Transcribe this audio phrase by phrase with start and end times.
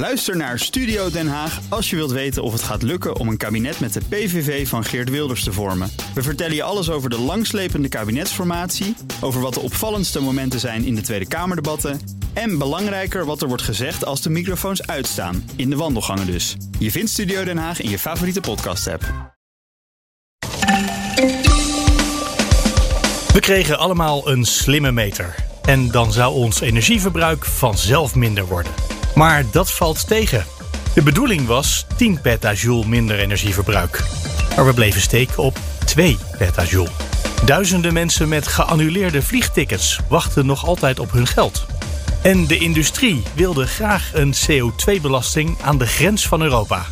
[0.00, 3.36] Luister naar Studio Den Haag als je wilt weten of het gaat lukken om een
[3.36, 5.90] kabinet met de PVV van Geert Wilders te vormen.
[6.14, 10.94] We vertellen je alles over de langslepende kabinetsformatie, over wat de opvallendste momenten zijn in
[10.94, 12.00] de Tweede Kamerdebatten
[12.32, 16.56] en belangrijker wat er wordt gezegd als de microfoons uitstaan, in de wandelgangen dus.
[16.78, 19.02] Je vindt Studio Den Haag in je favoriete podcast-app.
[23.32, 25.34] We kregen allemaal een slimme meter.
[25.62, 28.72] En dan zou ons energieverbruik vanzelf minder worden.
[29.14, 30.44] Maar dat valt tegen.
[30.94, 34.02] De bedoeling was 10 petajoule minder energieverbruik.
[34.56, 36.90] Maar we bleven steken op 2 petajoule.
[37.44, 41.66] Duizenden mensen met geannuleerde vliegtickets wachten nog altijd op hun geld.
[42.22, 46.86] En de industrie wilde graag een CO2-belasting aan de grens van Europa.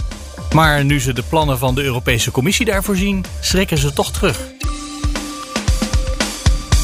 [0.55, 4.39] Maar nu ze de plannen van de Europese Commissie daarvoor zien, schrikken ze toch terug.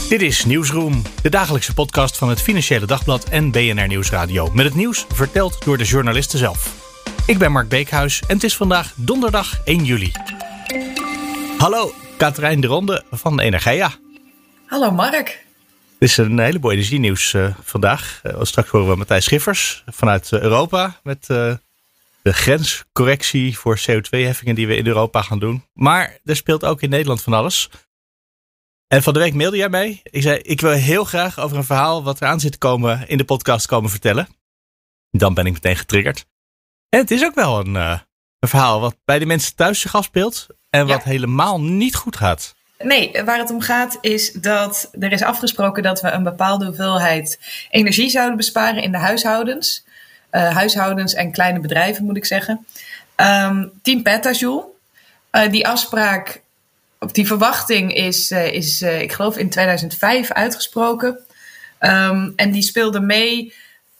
[0.08, 4.50] Dit is Nieuwsroom, de dagelijkse podcast van het Financiële Dagblad en BNR Nieuwsradio.
[4.52, 6.72] Met het nieuws verteld door de journalisten zelf.
[7.26, 10.12] Ik ben Mark Beekhuis en het is vandaag donderdag 1 juli.
[11.58, 13.92] Hallo, Katrijn de Ronde van Energia.
[14.66, 15.44] Hallo Mark.
[15.98, 18.20] Het is een heleboel energienieuws uh, vandaag.
[18.24, 24.66] Uh, straks horen we Matthijs Schiffers vanuit uh, Europa met de grenscorrectie voor CO2-heffingen die
[24.66, 25.64] we in Europa gaan doen.
[25.72, 27.70] Maar er speelt ook in Nederland van alles.
[28.88, 30.00] En van de week mailde jij mij.
[30.02, 33.16] Ik zei, ik wil heel graag over een verhaal wat eraan zit te komen in
[33.16, 34.28] de podcast komen vertellen.
[35.10, 36.26] Dan ben ik meteen getriggerd.
[36.88, 37.98] En het is ook wel een, uh,
[38.38, 40.46] een verhaal wat bij de mensen thuis zich afspeelt.
[40.70, 41.10] En wat ja.
[41.10, 42.54] helemaal niet goed gaat.
[42.78, 47.40] Nee, waar het om gaat is dat er is afgesproken dat we een bepaalde hoeveelheid
[47.70, 49.84] energie zouden besparen in de huishoudens.
[50.30, 52.66] Uh, huishoudens en kleine bedrijven moet ik zeggen.
[53.16, 54.64] Um, 10 petajoule.
[55.32, 56.42] Uh, die afspraak
[57.12, 61.18] die verwachting is, uh, is uh, ik geloof in 2005 uitgesproken.
[61.80, 63.52] Um, en die speelde mee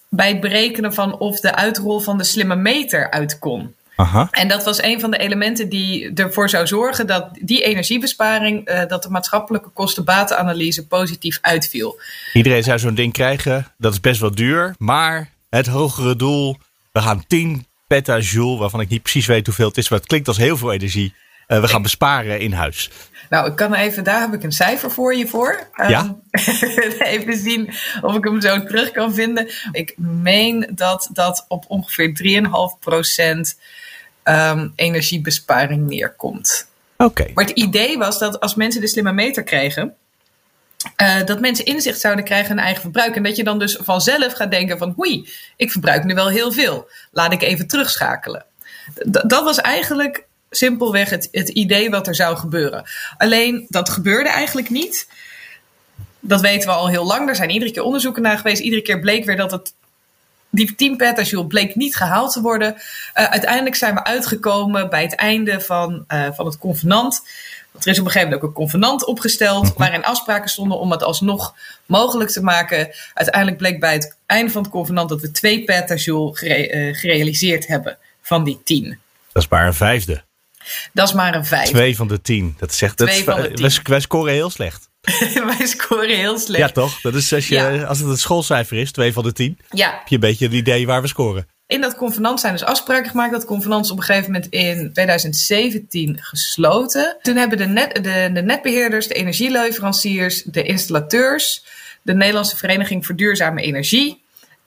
[0.08, 3.74] bij het berekenen van of de uitrol van de slimme meter uit kon.
[3.96, 4.28] Aha.
[4.30, 8.86] En dat was een van de elementen die ervoor zou zorgen dat die energiebesparing, uh,
[8.86, 12.00] dat de maatschappelijke kosten-batenanalyse positief uitviel.
[12.32, 16.56] Iedereen zou zo'n ding krijgen, dat is best wel duur, maar het hogere doel,
[16.92, 20.28] we gaan 10 petajoule, waarvan ik niet precies weet hoeveel het is, maar het klinkt
[20.28, 21.14] als heel veel energie.
[21.48, 22.90] Uh, we gaan besparen in huis.
[23.30, 25.68] Nou, ik kan even, daar heb ik een cijfer voor je voor.
[25.76, 26.16] Um, ja?
[26.98, 27.70] even zien
[28.02, 29.48] of ik hem zo terug kan vinden.
[29.72, 32.42] Ik meen dat dat op ongeveer
[33.54, 33.60] 3,5%
[34.24, 36.68] um, energiebesparing neerkomt.
[36.96, 37.04] Oké.
[37.04, 37.30] Okay.
[37.34, 39.94] Maar het idee was dat als mensen de slimme meter kregen,
[41.02, 43.16] uh, dat mensen inzicht zouden krijgen in eigen verbruik.
[43.16, 46.52] En dat je dan dus vanzelf gaat denken van, hoei, ik verbruik nu wel heel
[46.52, 46.88] veel.
[47.10, 48.44] Laat ik even terugschakelen.
[49.10, 52.84] D dat was eigenlijk simpelweg het, het idee wat er zou gebeuren.
[53.16, 55.08] Alleen dat gebeurde eigenlijk niet.
[56.20, 57.28] Dat weten we al heel lang.
[57.28, 58.62] Er zijn iedere keer onderzoeken naar geweest.
[58.62, 59.74] Iedere keer bleek weer dat het.
[60.50, 62.74] Die 10 petajoule bleek niet gehaald te worden.
[62.74, 67.22] Uh, uiteindelijk zijn we uitgekomen bij het einde van, uh, van het convenant.
[67.80, 69.74] Er is op een gegeven moment ook een convenant opgesteld.
[69.76, 71.54] waarin afspraken stonden om het alsnog
[71.86, 72.94] mogelijk te maken.
[73.14, 77.66] Uiteindelijk bleek bij het einde van het convenant dat we 2 petajoule gere uh, gerealiseerd
[77.66, 78.98] hebben van die 10.
[79.32, 80.22] Dat is maar een vijfde.
[80.92, 81.68] Dat is maar een vijf.
[81.68, 82.54] Twee van de tien.
[82.58, 83.60] Dat zegt dat Twee tien.
[83.60, 84.88] Wij, wij scoren heel slecht.
[85.58, 86.60] wij scoren heel slecht.
[86.60, 87.00] Ja, toch?
[87.00, 87.82] Dat is als, je, ja.
[87.82, 89.90] als het een schoolcijfer is, twee van de tien, ja.
[89.90, 91.46] heb je een beetje een idee waar we scoren.
[91.66, 93.32] In dat convenant zijn dus afspraken gemaakt.
[93.32, 97.16] Dat convenant is op een gegeven moment in 2017 gesloten.
[97.22, 101.64] Toen hebben de, net, de, de netbeheerders, de energieleveranciers, de installateurs,
[102.02, 104.23] de Nederlandse Vereniging voor Duurzame Energie,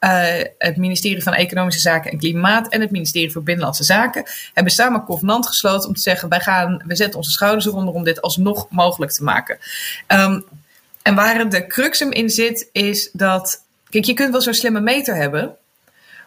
[0.08, 4.24] uh, het ministerie van Economische Zaken en Klimaat en het ministerie voor Binnenlandse Zaken
[4.54, 8.04] hebben samen convenant gesloten om te zeggen: wij gaan, we zetten onze schouders eronder om
[8.04, 9.58] dit alsnog mogelijk te maken.
[10.08, 10.46] Um,
[11.02, 13.66] en waar de crux in zit, is dat.
[13.90, 15.56] Kijk, je kunt wel zo'n slimme meter hebben,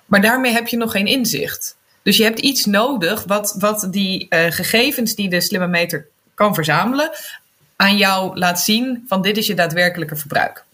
[0.06, 1.76] maar daarmee heb je nog geen inzicht.
[2.02, 6.54] Dus je hebt iets nodig wat, wat die uh, gegevens die de slimme meter kan
[6.54, 7.10] verzamelen,
[7.76, 10.64] aan jou laat zien van dit is je daadwerkelijke verbruik.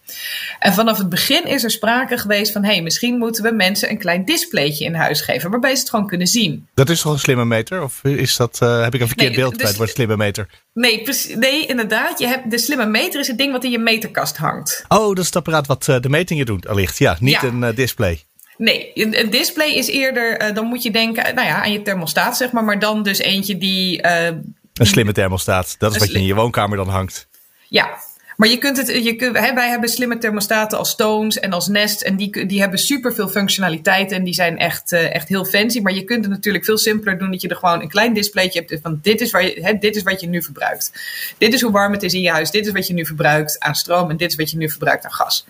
[0.59, 3.89] En vanaf het begin is er sprake geweest van: hé, hey, misschien moeten we mensen
[3.89, 6.67] een klein displaytje in huis geven, waarbij ze het gewoon kunnen zien.
[6.73, 7.83] Dat is toch een slimme meter?
[7.83, 10.47] Of is dat, uh, heb ik een verkeerd nee, beeld bij het woord slimme meter?
[10.73, 12.19] Nee, nee, inderdaad.
[12.19, 14.85] Je hebt, de slimme meter is het ding wat in je meterkast hangt.
[14.87, 16.97] Oh, dat is het apparaat wat uh, de metingen doet, allicht.
[16.97, 17.43] Ja, niet ja.
[17.43, 18.23] een uh, display.
[18.57, 22.37] Nee, een display is eerder, uh, dan moet je denken nou ja, aan je thermostaat,
[22.37, 24.07] zeg maar, maar dan dus eentje die.
[24.07, 27.27] Een slimme thermostaat, dat is wat je in je woonkamer dan hangt.
[27.67, 27.97] Ja,
[28.37, 31.67] maar je kunt het, je kunt, hè, wij hebben slimme thermostaten als Stones en als
[31.67, 32.01] Nest.
[32.01, 35.79] En die, die hebben superveel functionaliteiten en die zijn echt, uh, echt heel fancy.
[35.79, 38.65] Maar je kunt het natuurlijk veel simpeler doen dat je er gewoon een klein displaytje
[38.65, 40.91] hebt van dit is, waar je, hè, dit is wat je nu verbruikt.
[41.37, 42.51] Dit is hoe warm het is in je huis.
[42.51, 45.05] Dit is wat je nu verbruikt aan stroom en dit is wat je nu verbruikt
[45.05, 45.45] aan gas.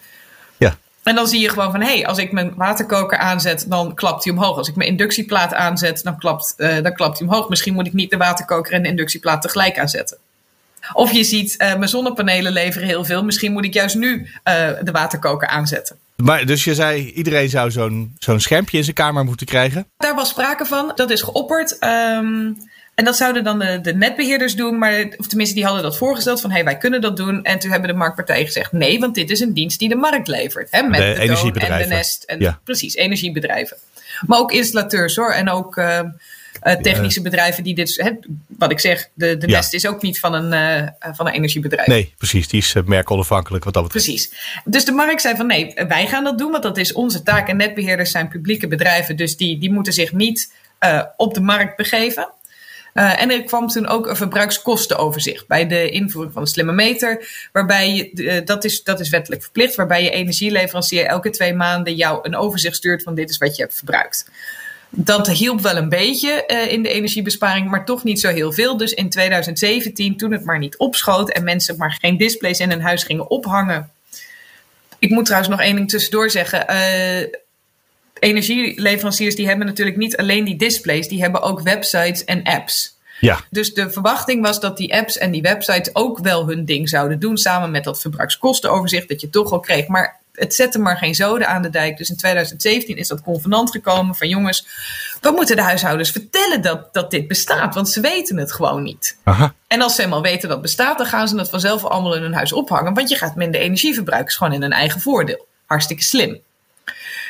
[0.57, 0.77] Ja.
[1.03, 4.23] En dan zie je gewoon van, hé, hey, als ik mijn waterkoker aanzet, dan klapt
[4.23, 4.57] hij omhoog.
[4.57, 7.49] Als ik mijn inductieplaat aanzet, dan klapt, uh, dan klapt hij omhoog.
[7.49, 10.17] Misschien moet ik niet de waterkoker en de inductieplaat tegelijk aanzetten.
[10.93, 13.23] Of je ziet, uh, mijn zonnepanelen leveren heel veel.
[13.23, 15.97] Misschien moet ik juist nu uh, de waterkoker aanzetten.
[16.15, 19.87] Maar dus je zei, iedereen zou zo'n zo'n schermpje in zijn kamer moeten krijgen?
[19.97, 20.91] Daar was sprake van.
[20.95, 21.77] Dat is geopperd.
[21.83, 22.57] Um,
[22.97, 26.41] en dat zouden dan de, de, netbeheerders doen, maar, of tenminste die hadden dat voorgesteld
[26.41, 27.43] van hé, hey, wij kunnen dat doen.
[27.43, 30.27] En toen hebben de marktpartijen gezegd nee, want dit is een dienst die de markt
[30.27, 30.67] levert.
[30.71, 31.79] Hè, met de, de energiebedrijven.
[31.83, 32.23] en de Nest.
[32.23, 32.59] En, ja.
[32.63, 33.77] Precies, energiebedrijven.
[34.25, 35.31] Maar ook installateurs hoor.
[35.31, 35.99] En ook uh,
[36.63, 38.11] uh, technische bedrijven die dit, hè,
[38.47, 39.55] wat ik zeg, de, de ja.
[39.55, 41.87] Nest is ook niet van een, uh, van een energiebedrijf.
[41.87, 44.05] Nee, precies, die is merkonafhankelijk wat dat betreft.
[44.05, 44.31] Precies.
[44.65, 47.47] Dus de markt zei van nee, wij gaan dat doen, want dat is onze taak.
[47.47, 50.51] En netbeheerders zijn publieke bedrijven, dus die, die moeten zich niet
[51.17, 52.29] op de markt begeven.
[52.97, 57.29] Uh, en er kwam toen ook een verbruikskostenoverzicht bij de invoering van de slimme meter.
[57.51, 61.95] Waarbij je, uh, dat, is, dat is wettelijk verplicht, waarbij je energieleverancier elke twee maanden
[61.95, 64.29] jou een overzicht stuurt van dit is wat je hebt verbruikt.
[64.89, 68.77] Dat hielp wel een beetje uh, in de energiebesparing, maar toch niet zo heel veel.
[68.77, 72.81] Dus in 2017, toen het maar niet opschoot en mensen maar geen displays in hun
[72.81, 73.91] huis gingen ophangen.
[74.99, 76.67] Ik moet trouwens nog één ding tussendoor zeggen
[78.19, 82.95] energieleveranciers die hebben natuurlijk niet alleen die displays, die hebben ook websites en apps.
[83.19, 83.39] Ja.
[83.49, 87.19] Dus de verwachting was dat die apps en die websites ook wel hun ding zouden
[87.19, 89.87] doen, samen met dat verbruikskostenoverzicht dat je toch al kreeg.
[89.87, 91.97] Maar het zette maar geen zoden aan de dijk.
[91.97, 94.67] Dus in 2017 is dat convenant gekomen van jongens,
[95.21, 99.17] we moeten de huishoudens vertellen dat, dat dit bestaat, want ze weten het gewoon niet.
[99.23, 99.53] Aha.
[99.67, 102.21] En als ze eenmaal weten dat het bestaat, dan gaan ze het vanzelf allemaal in
[102.21, 105.47] hun huis ophangen, want je gaat minder energie verbruiken, is gewoon in hun eigen voordeel.
[105.65, 106.41] Hartstikke slim.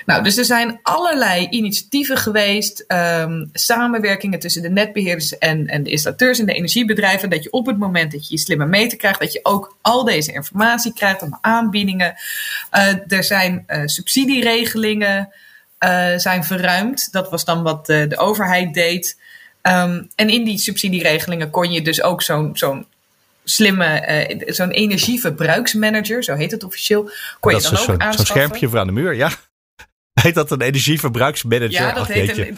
[0.07, 5.89] Nou, dus er zijn allerlei initiatieven geweest, um, samenwerkingen tussen de netbeheerders en, en de
[5.89, 9.19] installateurs en de energiebedrijven, dat je op het moment dat je je slimme meter krijgt,
[9.19, 12.15] dat je ook al deze informatie krijgt, om aanbiedingen.
[12.71, 15.29] Uh, er zijn uh, subsidieregelingen
[15.79, 17.11] uh, zijn verruimd.
[17.11, 19.19] Dat was dan wat de, de overheid deed.
[19.61, 22.85] Um, en in die subsidieregelingen kon je dus ook zo'n zo'n
[23.43, 27.91] slimme, uh, zo'n energieverbruiksmanager, zo heet het officieel, kon dat je dan is ook zo,
[27.91, 28.25] aanschaffen.
[28.25, 29.31] Zo'n schermpje voor aan de muur, ja.
[30.23, 31.71] Heet dat een energieverbruiksmanager?
[31.71, 32.57] Ja, dat heet een,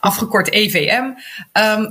[0.00, 1.02] afgekort EVM.
[1.52, 1.88] Um,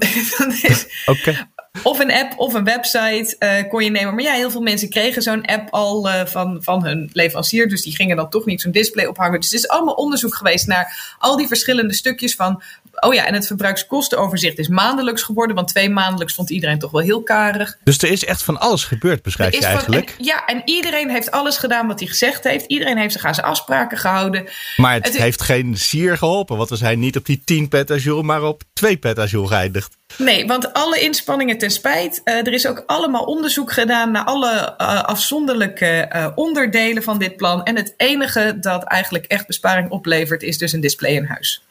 [1.15, 1.47] Oké.
[1.83, 4.15] Of een app of een website uh, kon je nemen.
[4.15, 7.69] Maar ja, heel veel mensen kregen zo'n app al uh, van, van hun leverancier.
[7.69, 9.39] Dus die gingen dan toch niet zo'n display ophangen.
[9.39, 12.63] Dus het is allemaal onderzoek geweest naar al die verschillende stukjes van.
[12.99, 15.55] Oh ja, en het verbruikskostenoverzicht is maandelijks geworden.
[15.55, 17.77] Want twee maandelijks vond iedereen toch wel heel karig.
[17.83, 20.15] Dus er is echt van alles gebeurd, beschrijf je Van, eigenlijk.
[20.17, 22.65] en, ja, en iedereen heeft alles gedaan wat hij gezegd heeft.
[22.65, 24.47] Iedereen heeft zich aan zijn afspraken gehouden.
[24.77, 26.57] Maar het, het heeft geen sier geholpen.
[26.57, 29.97] Want we zijn niet op die 10 petajoule, maar op 2 petajoule geëindigd.
[30.17, 32.21] Nee, want alle inspanningen ten spijt.
[32.23, 37.37] Uh, er is ook allemaal onderzoek gedaan naar alle uh, afzonderlijke uh, onderdelen van dit
[37.37, 37.63] plan.
[37.63, 41.63] En het enige dat eigenlijk echt besparing oplevert, is dus een display in huis.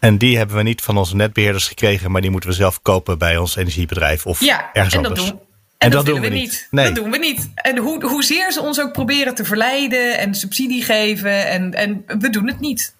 [0.00, 3.18] En die hebben we niet van onze netbeheerders gekregen, maar die moeten we zelf kopen
[3.18, 5.30] bij ons energiebedrijf of ja, ergens en dat anders.
[5.30, 5.46] Doen, en,
[5.78, 6.40] en dat, dat, doen we niet.
[6.40, 6.68] niet.
[6.70, 6.84] Nee.
[6.84, 7.50] Dat doen we niet.
[7.54, 12.30] En hoe, hoezeer ze ons ook proberen te verleiden en subsidie geven, en, en we
[12.30, 12.94] doen het niet.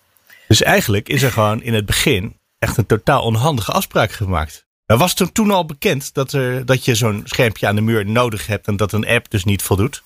[0.48, 4.64] Dus eigenlijk is er gewoon in het begin echt een totaal onhandige afspraak gemaakt.
[4.86, 8.06] Maar was het toen al bekend dat, er, dat je zo'n schermpje aan de muur
[8.06, 10.02] nodig hebt en dat een app dus niet voldoet?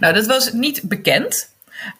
[0.00, 1.50] Nou, dat was niet bekend.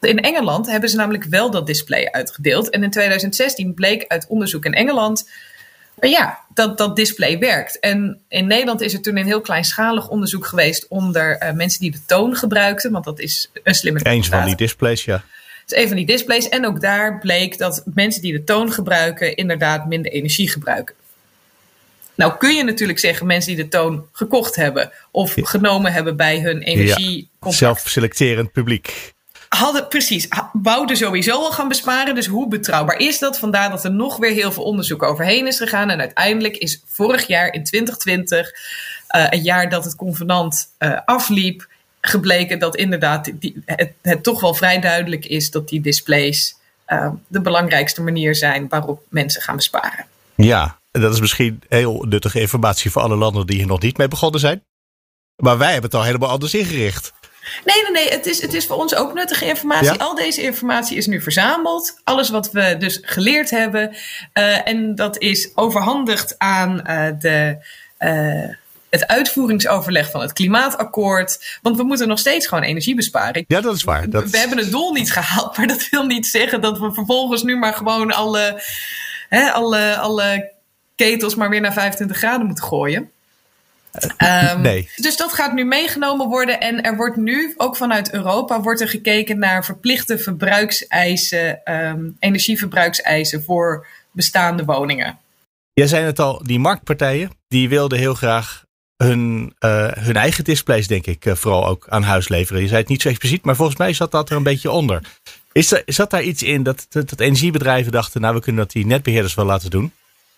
[0.01, 2.71] In Engeland hebben ze namelijk wel dat display uitgedeeld.
[2.71, 5.29] En in 2016 bleek uit onderzoek in Engeland
[6.01, 7.79] ja, dat dat display werkt.
[7.79, 11.91] En in Nederland is er toen een heel kleinschalig onderzoek geweest onder uh, mensen die
[11.91, 12.93] de toon gebruikten.
[12.93, 15.25] Want dat is een slimme Eén van die displays, ja.
[15.67, 16.49] Is een van die displays.
[16.49, 20.95] En ook daar bleek dat mensen die de toon gebruiken inderdaad minder energie gebruiken.
[22.15, 25.45] Nou kun je natuurlijk zeggen mensen die de toon gekocht hebben of ja.
[25.45, 27.29] genomen hebben bij hun energie.
[27.41, 29.15] Ja, zelfselecterend publiek.
[29.49, 32.15] Hadden precies, wouden sowieso al gaan besparen.
[32.15, 33.39] Dus hoe betrouwbaar is dat?
[33.39, 35.91] Vandaar dat er nog weer heel veel onderzoek overheen is gegaan.
[35.91, 38.51] En uiteindelijk is vorig jaar in 2020,
[39.17, 41.67] uh, een jaar dat het convenant uh, afliep,
[42.01, 46.57] gebleken dat inderdaad die, het, toch wel vrij duidelijk is dat die displays
[46.89, 50.07] uh, de belangrijkste manier zijn waarop mensen gaan besparen.
[50.35, 54.09] Ja, dat is misschien heel nuttige informatie voor alle landen die hier nog niet mee
[54.09, 54.63] begonnen zijn.
[55.43, 57.13] Maar wij hebben het al helemaal anders ingericht.
[57.65, 58.09] Nee, nee, nee.
[58.09, 59.93] Het is, het is voor ons ook nuttige informatie.
[59.93, 59.95] Ja?
[59.99, 62.01] Al deze informatie is nu verzameld.
[62.05, 63.97] Alles wat we dus geleerd hebben.
[64.35, 67.57] Uh, en dat is overhandigd aan uh, de,
[67.99, 68.55] uh,
[68.91, 71.59] het uitvoeringsoverleg van het klimaatakkoord.
[71.63, 73.45] Want we moeten nog steeds gewoon energie besparen.
[73.49, 74.11] Ja, dat is waar.
[74.11, 74.31] Dat...
[74.31, 75.57] We hebben het doel niet gehaald.
[75.57, 78.63] Maar dat wil niet zeggen dat we vervolgens nu maar gewoon alle,
[79.29, 80.53] hè, alle, alle
[80.95, 83.11] ketels maar weer naar 25 graden moeten gooien.
[84.03, 84.89] Um, nee.
[84.97, 86.61] Dus dat gaat nu meegenomen worden.
[86.61, 93.43] En er wordt nu, ook vanuit Europa, wordt er gekeken naar verplichte verbruikseisen, um, energieverbruikseisen
[93.43, 95.19] voor bestaande woningen.
[95.73, 98.65] Jij zei het al, die marktpartijen, die wilden heel graag
[98.97, 102.63] hun, uh, hun eigen displays, denk ik, uh, vooral ook aan huis leveren.
[102.63, 105.01] Je zei het niet zo expliciet, maar volgens mij zat dat er een beetje onder.
[105.53, 108.73] Is er, zat daar iets in dat, dat, dat energiebedrijven dachten, nou we kunnen dat
[108.73, 109.93] die netbeheerders wel laten doen.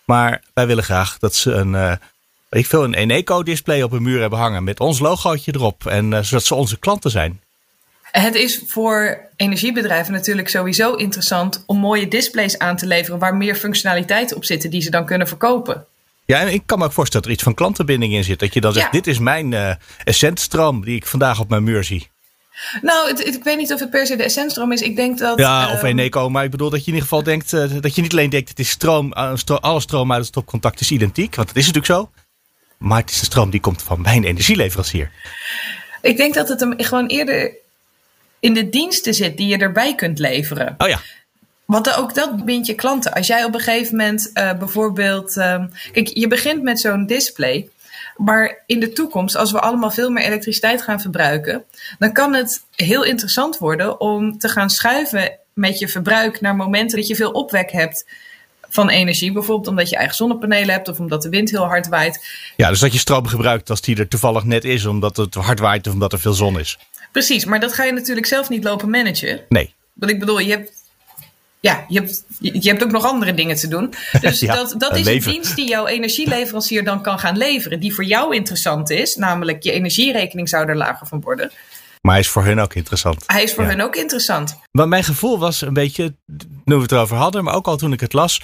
[0.05, 1.93] Maar wij willen graag dat ze een, uh,
[2.49, 5.85] ik veel, een Eneco-display op een muur hebben hangen met ons logootje erop.
[5.85, 7.41] En zodat ze onze klanten zijn.
[8.11, 13.55] Het is voor energiebedrijven natuurlijk sowieso interessant om mooie displays aan te leveren waar meer
[13.55, 15.85] functionaliteit op zitten die ze dan kunnen verkopen.
[16.25, 18.39] Ja, en ik kan me ook voorstellen dat er iets van klantenbinding in zit.
[18.39, 19.71] Dat je dan zegt, dit is mijn uh,
[20.03, 22.09] essentstroom die ik vandaag op mijn muur zie.
[22.81, 24.81] Nou, het, ik weet niet of het per se de essentstroom is.
[24.81, 25.39] Ik denk dat...
[25.39, 26.29] Ja, of um, Eneco.
[26.29, 27.53] Maar ik bedoel dat je in ieder geval denkt...
[27.53, 30.27] Uh, dat je niet alleen denkt, het is stroom, uh, stro alle stroom uit het
[30.27, 31.35] stopcontact is identiek.
[31.35, 32.09] Want dat is natuurlijk zo.
[32.79, 35.11] Maar het is de stroom die komt van mijn energieleverancier.
[36.01, 37.51] Ik denk dat het hem gewoon eerder
[38.39, 40.75] in de diensten zit die je erbij kunt leveren.
[40.77, 40.99] Oh ja.
[41.65, 43.13] Want ook dat bindt je klanten.
[43.13, 45.35] Als jij op een gegeven moment uh, bijvoorbeeld.
[45.37, 47.69] Uh, kijk, je begint met zo'n display.
[48.17, 51.63] Maar in de toekomst, als we allemaal veel meer elektriciteit gaan verbruiken,
[51.99, 56.97] dan kan het heel interessant worden om te gaan schuiven met je verbruik naar momenten
[56.97, 58.05] dat je veel opwek hebt
[58.69, 59.31] van energie.
[59.31, 62.25] Bijvoorbeeld omdat je eigen zonnepanelen hebt of omdat de wind heel hard waait.
[62.55, 65.59] Ja, dus dat je stroom gebruikt als die er toevallig net is, omdat het hard
[65.59, 66.77] waait of omdat er veel zon is.
[67.11, 69.41] Precies, maar dat ga je natuurlijk zelf niet lopen managen.
[69.49, 69.73] Nee.
[69.93, 70.79] Want ik bedoel, je hebt
[71.61, 73.93] ja, je hebt, je hebt ook nog andere dingen te doen.
[74.21, 77.79] Dus ja, dat, dat is een dienst die jouw energieleverancier dan kan gaan leveren.
[77.79, 79.15] Die voor jou interessant is.
[79.15, 81.51] Namelijk, je energierekening zou er lager van worden.
[82.01, 83.23] Maar hij is voor hun ook interessant.
[83.27, 83.69] Hij is voor ja.
[83.69, 84.59] hun ook interessant.
[84.71, 86.15] Maar mijn gevoel was een beetje,
[86.65, 88.41] nu we het erover hadden, maar ook al toen ik het las,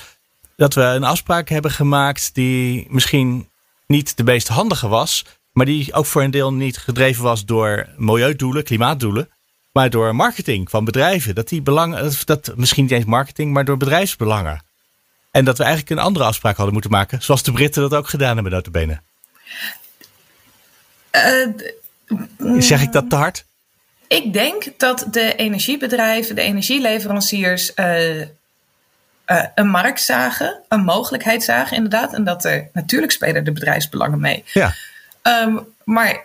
[0.56, 3.50] dat we een afspraak hebben gemaakt die misschien
[3.88, 7.90] niet de meest handige was, maar die ook voor een deel niet gedreven was door
[7.98, 9.30] milieudoelen, klimaatdoelen,
[9.72, 11.36] maar door marketing van bedrijven.
[11.36, 14.64] Dat die belangen, dat, misschien niet eens marketing, maar door bedrijfsbelangen.
[15.32, 18.10] En dat we eigenlijk een andere afspraak hadden moeten maken, zoals de Britten dat ook
[18.10, 19.00] gedaan hebben, notabene.
[21.12, 23.46] Uh, zeg ik dat te hard?
[24.08, 27.72] Ik denk dat de energiebedrijven, de energieleveranciers.
[27.76, 28.22] Uh,
[29.28, 32.14] uh, een markt zagen, een mogelijkheid zagen, inderdaad.
[32.14, 34.44] En dat er natuurlijk spelen de bedrijfsbelangen mee.
[34.54, 34.74] Ja.
[35.24, 36.24] Um, maar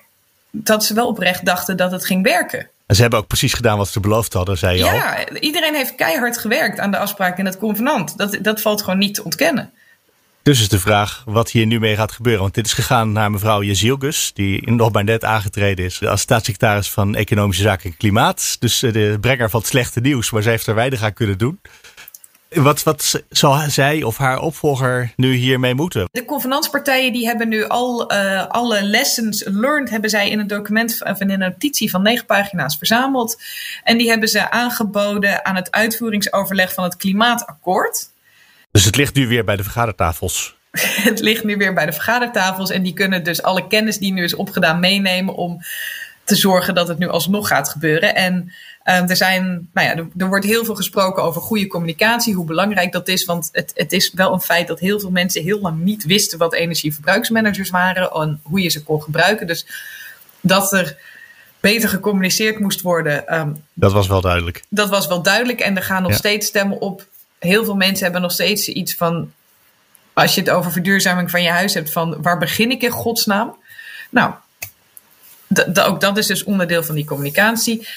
[0.51, 2.69] dat ze wel oprecht dachten dat het ging werken.
[2.87, 4.97] En ze hebben ook precies gedaan wat ze beloofd hadden, zei je ja, al.
[4.97, 8.19] Ja, iedereen heeft keihard gewerkt aan de afspraak in het convenant.
[8.19, 9.73] Dat, dat valt gewoon niet te ontkennen.
[10.43, 12.43] Dus is de vraag wat hier nu mee gaat gebeuren.
[12.43, 16.91] Want dit is gegaan naar mevrouw Jezielgus, die nog maar net aangetreden is als staatssecretaris
[16.91, 18.57] van Economische Zaken en Klimaat.
[18.59, 21.39] Dus eh, de brenger van het slechte nieuws, maar ze heeft er weinig aan kunnen
[21.39, 21.61] doen.
[22.51, 26.09] Wat, wat zal zij of haar opvolger nu hiermee moeten?
[26.13, 31.03] De convenantspartijen die hebben nu al uh, alle lessons learned hebben zij in een document
[31.05, 33.43] of in een notitie van negen pagina's verzameld.
[33.85, 38.09] En die hebben ze aangeboden aan het uitvoeringsoverleg van het klimaatakkoord.
[38.71, 40.57] Dus het ligt nu weer bij de vergadertafels.
[41.11, 44.25] het ligt nu weer bij de vergadertafels en die kunnen dus alle kennis die nu
[44.25, 45.61] is opgedaan meenemen om
[46.25, 48.15] te zorgen dat het nu alsnog gaat gebeuren.
[48.15, 52.45] En er, zijn, nou ja, er, er, wordt heel veel gesproken over goede communicatie, hoe
[52.45, 53.25] belangrijk dat is.
[53.25, 56.39] Want het, het is wel een feit dat heel veel mensen heel lang niet wisten
[56.39, 59.47] wat energieverbruiksmanagers waren en hoe je ze kon gebruiken.
[59.47, 59.67] Dus
[60.41, 60.97] dat er
[61.61, 63.35] beter gecommuniceerd moest worden.
[63.39, 64.63] Um, dat was wel duidelijk.
[64.69, 66.17] Dat was wel duidelijk en er gaan nog ja.
[66.17, 67.07] steeds stemmen op.
[67.39, 69.33] Heel veel mensen hebben nog steeds iets van.
[70.13, 73.57] Als je het over verduurzaming van je huis hebt, van waar begin ik in godsnaam?
[74.11, 74.35] Nou,
[75.75, 77.89] ook dat is dus onderdeel van die communicatie.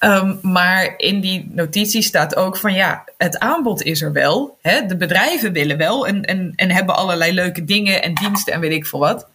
[0.00, 4.58] Um, maar in die notitie staat ook van ja, het aanbod is er wel.
[4.62, 4.86] Hè?
[4.86, 8.72] De bedrijven willen wel en, en, en hebben allerlei leuke dingen en diensten en weet
[8.72, 9.26] ik veel wat.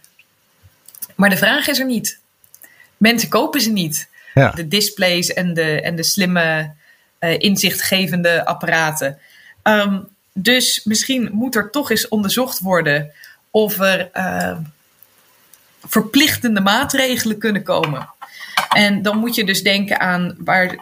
[1.14, 2.18] Maar de vraag is er niet.
[2.96, 4.08] Mensen kopen ze niet.
[4.34, 4.50] Ja.
[4.50, 6.72] De displays en de, en de slimme,
[7.20, 9.18] uh, inzichtgevende apparaten.
[9.62, 13.12] Um, dus misschien moet er toch eens onderzocht worden
[13.50, 14.58] of er uh,
[15.86, 18.08] verplichtende maatregelen kunnen komen.
[18.68, 20.76] En dan moet je dus denken aan waar,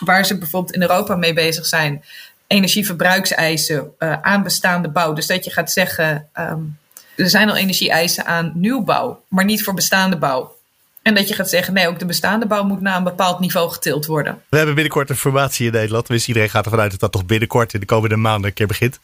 [0.00, 2.04] waar ze bijvoorbeeld in Europa mee bezig zijn.
[2.46, 5.12] Energieverbruikseisen uh, aan bestaande bouw.
[5.12, 6.78] Dus dat je gaat zeggen, um,
[7.16, 10.54] er zijn al energieeisen aan nieuwbouw, maar niet voor bestaande bouw.
[11.02, 13.70] En dat je gaat zeggen, nee, ook de bestaande bouw moet naar een bepaald niveau
[13.70, 14.42] getild worden.
[14.48, 16.06] We hebben binnenkort informatie in Nederland.
[16.06, 18.66] Dus iedereen gaat ervan uit dat dat toch binnenkort in de komende maanden een keer
[18.66, 19.00] begint.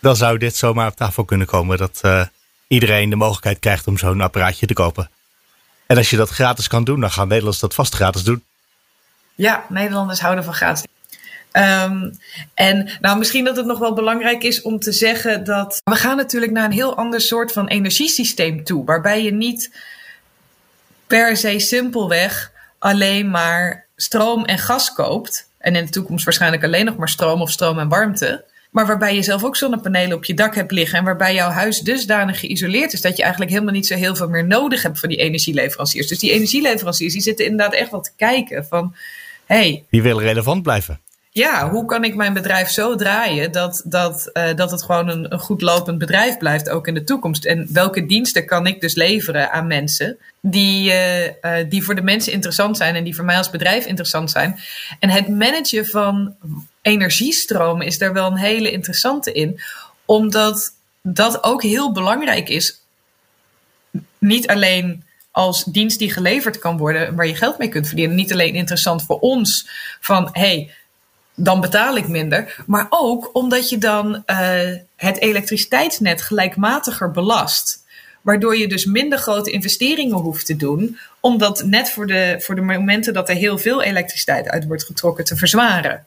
[0.00, 1.78] Dan zou dit zomaar op tafel kunnen komen.
[1.78, 2.22] Dat uh,
[2.66, 5.10] iedereen de mogelijkheid krijgt om zo'n apparaatje te kopen.
[5.88, 8.44] En als je dat gratis kan doen, dan gaan Nederlanders dat vast gratis doen.
[9.34, 10.84] Ja, Nederlanders houden van gratis.
[11.50, 12.10] Ehm,
[12.54, 16.16] en nou, misschien dat het nog wel belangrijk is om te zeggen dat we gaan
[16.16, 19.74] natuurlijk naar een heel ander soort van energiesysteem toe, waarbij je niet
[21.06, 25.48] per se simpelweg alleen maar stroom en gas koopt.
[25.58, 28.44] En in de toekomst waarschijnlijk alleen nog maar stroom of stroom en warmte.
[28.70, 30.98] Maar waarbij je zelf ook zonnepanelen op je dak hebt liggen.
[30.98, 34.28] En waarbij jouw huis dusdanig geïsoleerd is dat je eigenlijk helemaal niet zo heel veel
[34.28, 36.06] meer nodig hebt van die energieleveranciers.
[36.06, 38.94] Dus die energieleveranciers die zitten inderdaad echt wel te kijken van.
[39.46, 41.00] Hey, die willen relevant blijven
[41.38, 45.32] ja, hoe kan ik mijn bedrijf zo draaien dat, dat, uh, dat het gewoon een,
[45.32, 47.44] een, goed lopend bedrijf blijft, ook in de toekomst?
[47.44, 51.30] En welke diensten kan ik dus leveren aan mensen die, uh, uh,
[51.68, 54.60] die voor de mensen interessant zijn en die voor mij als bedrijf interessant zijn?
[54.98, 56.34] En het managen van
[56.88, 59.60] energiestromen is daar wel een hele interessante in,
[60.04, 62.82] omdat dat ook heel belangrijk is.
[64.18, 68.16] Niet alleen als dienst die geleverd kan worden, waar je geld mee kunt verdienen.
[68.16, 69.68] Niet alleen interessant voor ons
[70.00, 70.74] van hey,
[71.34, 72.64] dan betaal ik minder.
[72.66, 77.86] Maar ook omdat je dan uh, het elektriciteitsnet gelijkmatiger belast.
[78.22, 80.98] Waardoor je dus minder grote investeringen hoeft te doen.
[81.20, 84.84] Om dat net voor de, voor de momenten dat er heel veel elektriciteit uit wordt
[84.84, 86.06] getrokken te verzwaren.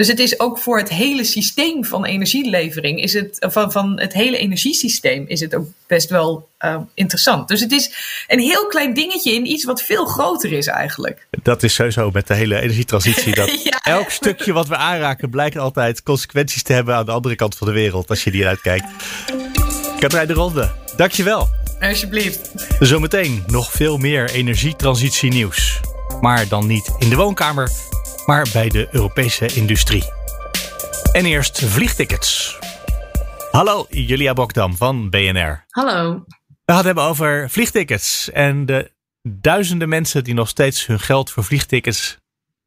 [0.00, 4.12] Dus het is ook voor het hele systeem van energielevering, is het, van, van het
[4.12, 7.48] hele energiesysteem, is het ook best wel uh, interessant.
[7.48, 7.92] Dus het is
[8.26, 11.26] een heel klein dingetje in iets wat veel groter is eigenlijk.
[11.42, 13.34] Dat is sowieso met de hele energietransitie.
[13.34, 13.80] Dat ja.
[13.82, 17.66] Elk stukje wat we aanraken blijkt altijd consequenties te hebben aan de andere kant van
[17.66, 18.86] de wereld, als je die uitkijkt.
[19.98, 21.48] Katrijn de Ronde, dankjewel.
[21.80, 22.50] Alsjeblieft.
[22.78, 25.80] Zometeen nog veel meer energietransitie nieuws.
[26.20, 27.70] Maar dan niet in de woonkamer,
[28.26, 30.04] maar bij de Europese industrie.
[31.12, 32.58] En eerst vliegtickets.
[33.50, 35.64] Hallo, Julia Bokdam van BNR.
[35.68, 36.24] Hallo.
[36.46, 41.30] We gaan het hebben over vliegtickets en de duizenden mensen die nog steeds hun geld
[41.30, 42.18] voor vliegtickets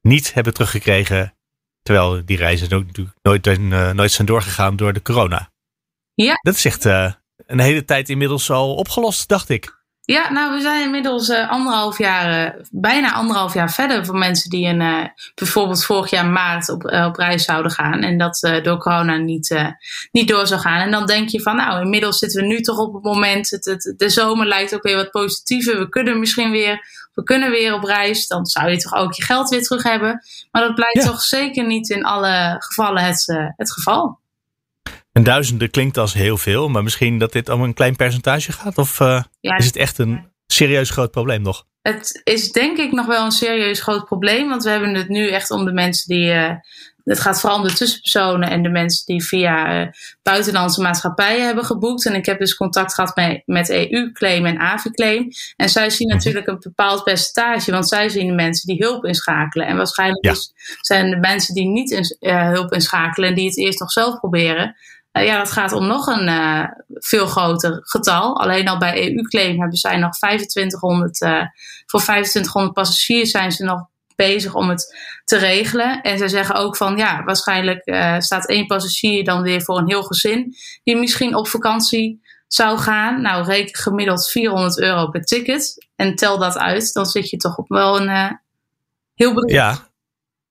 [0.02, 1.36] niet hebben teruggekregen.
[1.82, 2.86] Terwijl die reizen ook
[3.22, 5.52] nooit, uh, nooit zijn doorgegaan door de corona.
[6.14, 6.40] Ja.
[6.42, 7.12] Dat is echt uh,
[7.46, 9.83] een hele tijd inmiddels al opgelost, dacht ik.
[10.06, 14.50] Ja, nou, we zijn inmiddels uh, anderhalf jaar, uh, bijna anderhalf jaar verder voor mensen
[14.50, 15.06] die een, uh,
[15.36, 19.74] bijvoorbeeld vorig jaar maart op, op reis zouden gaan en dat door corona niet,
[20.12, 20.82] niet door zou gaan.
[20.82, 23.66] En dan denk je van, nou, inmiddels zitten we nu toch op het moment, het,
[23.66, 27.74] het, de zomer lijkt ook weer wat positiever, we kunnen misschien weer, we kunnen weer
[27.74, 30.22] op reis, dan zou je toch ook je geld weer terug hebben.
[30.52, 31.06] Maar dat blijkt ja.
[31.06, 34.22] toch zeker niet in alle gevallen het, het geval.
[35.14, 38.78] En duizenden klinkt als heel veel, maar misschien dat dit om een klein percentage gaat?
[38.78, 41.66] Of uh, ja, is het echt een serieus groot probleem nog?
[41.82, 45.30] Het is denk ik nog wel een serieus groot probleem, want we hebben het nu
[45.30, 46.34] echt om de mensen die.
[46.34, 46.50] Uh,
[47.04, 49.88] het gaat vooral om de tussenpersonen en de mensen die via uh,
[50.22, 52.06] buitenlandse maatschappijen hebben geboekt.
[52.06, 55.28] En ik heb dus contact gehad met, met EU-claim en AVI-claim.
[55.56, 56.16] En zij zien Mhm.
[56.18, 59.68] natuurlijk een bepaald percentage, want zij zien de mensen die hulp inschakelen.
[59.68, 60.32] En waarschijnlijk Ja.
[60.32, 63.92] dus zijn de mensen die niet in, uh, hulp inschakelen en die het eerst nog
[63.92, 64.76] zelf proberen.
[65.14, 68.40] Uh, ja, dat gaat om nog een uh, veel groter getal.
[68.40, 71.42] Alleen al bij EU-claim hebben zij nog 2500, uh,
[71.86, 76.02] voor 2500 passagiers zijn ze nog bezig om het te regelen.
[76.02, 80.04] En zij zeggen ook van ja, waarschijnlijk staat één passagier dan weer voor een heel
[80.04, 83.22] gezin die misschien op vakantie zou gaan.
[83.22, 87.58] Nou, reken gemiddeld 400 euro per ticket en tel dat uit, dan zit je toch
[87.58, 88.40] op wel een
[89.16, 89.52] heel bedrag.
[89.52, 89.88] Ja,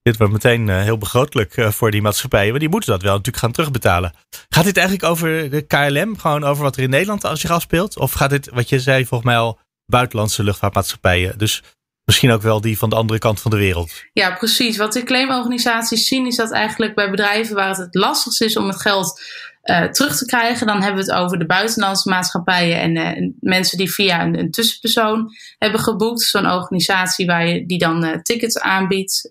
[0.03, 2.51] dit wordt meteen uh, heel begrotelijk uh, voor die maatschappijen.
[2.51, 4.12] Maar die moeten dat wel natuurlijk gaan terugbetalen.
[4.49, 6.19] Gaat dit eigenlijk over de KLM?
[6.19, 7.99] Gewoon over wat er in Nederland zich afspeelt?
[7.99, 11.38] Of gaat dit, wat je zei, volgens mij al buitenlandse luchtvaartmaatschappijen?
[11.38, 11.62] Dus
[12.05, 13.93] misschien ook wel die van de andere kant van de wereld.
[14.12, 14.77] Ja, precies.
[14.77, 18.67] Wat de claimorganisaties zien is dat eigenlijk bij bedrijven waar het het lastigst is om
[18.67, 19.21] het geld
[19.62, 23.93] uh, terug te krijgen, dan hebben we het over de buitenlandse maatschappijen en mensen die
[23.93, 26.21] via een, tussenpersoon hebben geboekt.
[26.21, 29.29] Zo'n organisatie waar je die dan tickets aanbiedt.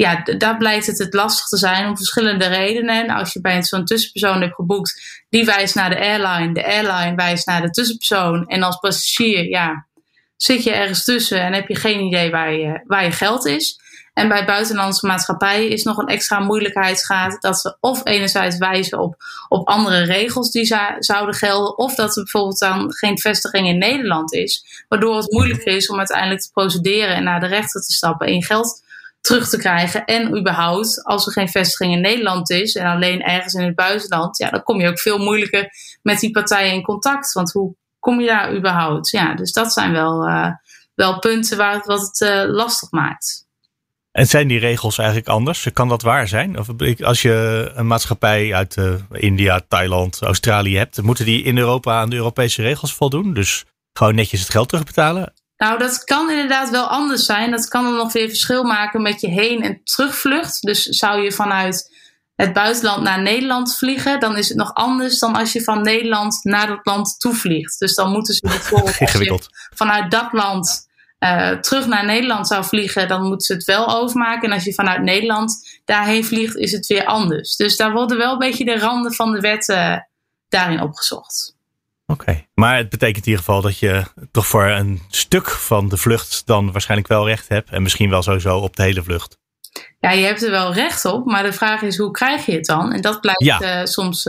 [0.00, 3.04] Ja, daar blijkt het het lastig te zijn om verschillende redenen.
[3.04, 7.14] En als je bij zo'n tussenpersoon hebt geboekt, die wijst naar de airline, de airline
[7.14, 8.46] wijst naar de tussenpersoon.
[8.46, 9.86] En als passagier, ja,
[10.36, 13.80] zit je ergens tussen en heb je geen idee waar je, waar je geld is.
[14.14, 19.16] En bij buitenlandse maatschappijen is nog een extra moeilijkheidsgraad dat ze of enerzijds wijzen op,
[19.48, 24.32] op andere regels die zouden gelden, of dat er bijvoorbeeld dan geen vestiging in Nederland
[24.32, 28.26] is, waardoor het moeilijker is om uiteindelijk te procederen en naar de rechter te stappen
[28.26, 28.88] en je geld
[29.20, 30.04] terug te krijgen.
[30.04, 34.38] En überhaupt, als er geen vestiging in Nederland is en alleen ergens in het buitenland,
[34.38, 35.70] ja, dan kom je ook veel moeilijker
[36.02, 37.32] met die partijen in contact.
[37.32, 39.10] Want hoe kom je daar überhaupt?
[39.10, 40.50] Ja, dus dat zijn wel, uh,
[40.94, 43.48] wel punten waar het, wat het uh, lastig maakt.
[44.12, 45.68] En zijn die regels eigenlijk anders?
[45.72, 46.58] Kan dat waar zijn?
[46.58, 46.68] Of
[47.02, 52.10] als je een maatschappij uit uh, India, Thailand, Australië hebt, moeten die in Europa aan
[52.10, 53.34] de Europese regels voldoen?
[53.34, 55.32] Dus gewoon netjes het geld terugbetalen?
[55.60, 57.50] Nou, dat kan inderdaad wel anders zijn.
[57.50, 60.62] Dat kan dan nog weer verschil maken met je heen- en terugvlucht.
[60.62, 61.96] Dus zou je vanuit
[62.34, 66.44] het buitenland naar Nederland vliegen, dan is het nog anders dan als je van Nederland
[66.44, 67.78] naar dat land toevliegt.
[67.78, 72.64] Dus dan moeten ze bijvoorbeeld als je vanuit dat land uh, terug naar Nederland zou
[72.64, 74.48] vliegen, dan moeten ze het wel overmaken.
[74.48, 77.56] En als je vanuit Nederland daarheen vliegt, is het weer anders.
[77.56, 79.96] Dus daar worden wel een beetje de randen van de wet uh,
[80.48, 81.58] daarin opgezocht.
[82.10, 85.96] Oké, maar het betekent in ieder geval dat je toch voor een stuk van de
[85.96, 87.70] vlucht dan waarschijnlijk wel recht hebt.
[87.70, 89.38] En misschien wel sowieso op de hele vlucht.
[90.00, 92.64] Ja, je hebt er wel recht op, maar de vraag is hoe krijg je het
[92.64, 92.92] dan?
[92.92, 93.80] En dat blijkt ja.
[93.80, 94.26] uh, soms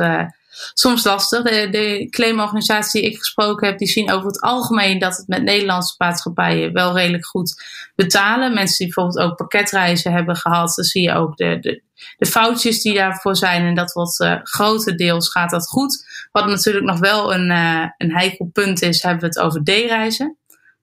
[0.74, 1.44] soms lastig.
[1.44, 5.44] De, de claimorganisaties die ik gesproken heb, die zien over het algemeen dat het met
[5.44, 7.63] Nederlandse maatschappijen wel redelijk goed
[7.96, 8.54] betalen.
[8.54, 11.84] Mensen die bijvoorbeeld ook pakketreizen hebben gehad, dan zie je ook de, de,
[12.17, 13.65] de foutjes die daarvoor zijn.
[13.65, 16.06] En dat wordt uh, grotendeels gaat dat goed.
[16.32, 20.36] Wat natuurlijk nog wel een, uh, een heikel punt is, hebben we het over D-reizen.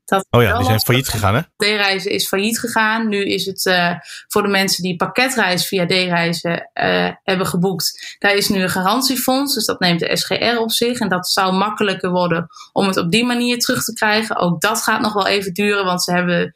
[0.09, 1.41] Dat oh ja, die zijn failliet gegaan hè?
[1.57, 3.09] D-reizen is failliet gegaan.
[3.09, 3.95] Nu is het uh,
[4.29, 8.17] voor de mensen die pakketreis via D-reizen uh, hebben geboekt.
[8.19, 10.99] Daar is nu een garantiefonds, dus dat neemt de SGR op zich.
[10.99, 14.37] En dat zou makkelijker worden om het op die manier terug te krijgen.
[14.37, 16.55] Ook dat gaat nog wel even duren, want ze hebben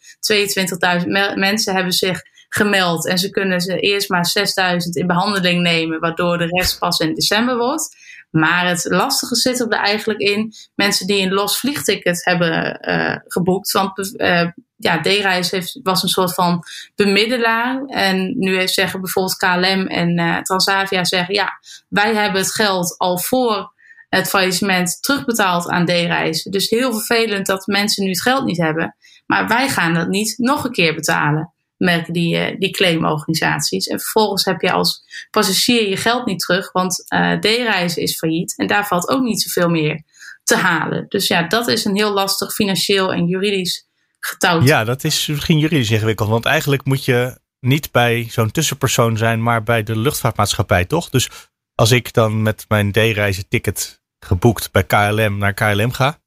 [1.03, 2.23] 22.000 mensen hebben zich
[2.55, 3.07] gemeld.
[3.07, 4.33] En ze kunnen ze eerst maar
[4.73, 7.97] 6.000 in behandeling nemen, waardoor de rest pas in december wordt.
[8.31, 13.73] Maar het lastige zit er eigenlijk in mensen die een los vliegticket hebben uh, geboekt.
[13.73, 16.63] Want uh, ja, D-reis was een soort van
[16.95, 17.85] bemiddelaar.
[17.85, 23.19] En nu zeggen bijvoorbeeld KLM en uh, Transavia zeggen ja, wij hebben het geld al
[23.19, 23.73] voor
[24.09, 26.51] het faillissement terugbetaald aan D-reizen.
[26.51, 28.97] Dus heel vervelend dat mensen nu het geld niet hebben.
[29.27, 31.52] Maar wij gaan dat niet nog een keer betalen
[31.83, 33.87] merken die, uh, die claimorganisaties.
[33.87, 38.57] En vervolgens heb je als passagier je geld niet terug, want uh, D-reizen is failliet
[38.57, 40.03] en daar valt ook niet zoveel meer
[40.43, 41.05] te halen.
[41.09, 43.89] Dus ja, dat is een heel lastig financieel en juridisch
[44.21, 44.65] getouwd.
[44.65, 49.43] Ja, dat is misschien juridisch ingewikkeld, want eigenlijk moet je niet bij zo'n tussenpersoon zijn,
[49.43, 51.11] maar bij de luchtvaartmaatschappij, toch?
[51.11, 51.29] Dus
[51.75, 56.22] als ik dan met mijn D-reizen ticket geboekt bij KLM naar KLM ga,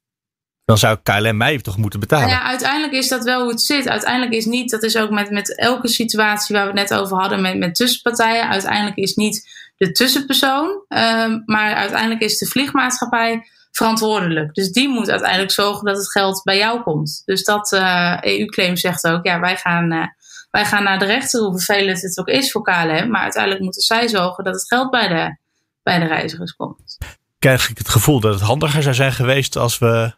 [0.66, 2.28] dan zou KLM mij toch moeten betalen.
[2.28, 3.88] Nou ja, uiteindelijk is dat wel hoe het zit.
[3.88, 7.16] Uiteindelijk is niet, dat is ook met, met elke situatie waar we het net over
[7.16, 8.48] hadden met, met tussenpartijen.
[8.48, 14.54] Uiteindelijk is niet de tussenpersoon, um, maar uiteindelijk is de vliegmaatschappij verantwoordelijk.
[14.54, 17.22] Dus die moet uiteindelijk zorgen dat het geld bij jou komt.
[17.24, 20.06] Dus dat uh, EU-claim zegt ook, ja, wij gaan, uh,
[20.50, 23.10] wij gaan naar de rechter, hoe vervelend het ook is voor KLM.
[23.10, 25.36] Maar uiteindelijk moeten zij zorgen dat het geld bij de,
[25.82, 26.98] bij de reizigers komt.
[27.38, 30.14] Krijg ik het gevoel dat het handiger zou zijn geweest als we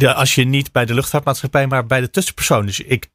[0.00, 2.66] als je niet bij de luchtvaartmaatschappij, maar bij de tussenpersoon.
[2.66, 3.08] Dus ik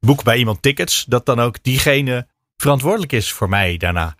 [0.00, 4.16] boek bij iemand tickets, dat dan ook diegene verantwoordelijk is voor mij daarna.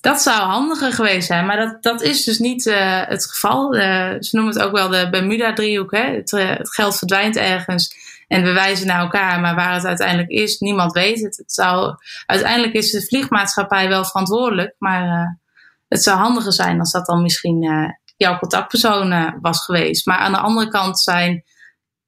[0.00, 3.74] Dat zou handiger geweest zijn, maar dat, dat is dus niet uh, het geval.
[3.74, 5.90] Uh, ze noemen het ook wel de Bermuda-driehoek.
[5.90, 7.94] Het, uh, het, geld verdwijnt ergens
[8.26, 11.36] en we wijzen naar elkaar, maar waar het uiteindelijk is, niemand weet het.
[11.36, 15.38] het zou, uiteindelijk is de vliegmaatschappij wel verantwoordelijk, maar
[15.88, 17.64] het zou handiger zijn als dat dan misschien
[18.18, 20.06] jouw contactpersoon was geweest.
[20.06, 21.44] Maar aan de andere kant zijn